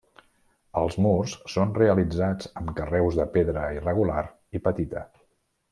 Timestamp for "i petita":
4.61-5.07